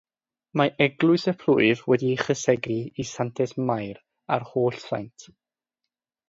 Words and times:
Mae 0.59 0.71
eglwys 0.85 1.25
y 1.31 1.33
plwyf 1.43 1.83
wedi 1.93 2.09
ei 2.13 2.17
chysegru 2.21 2.79
i 3.03 3.05
Santes 3.11 3.55
Mair 3.69 4.01
a'r 4.37 4.49
Holl 4.55 4.81
Saint. 4.87 5.29